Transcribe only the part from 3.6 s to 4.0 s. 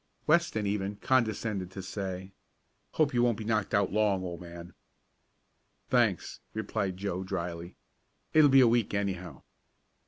out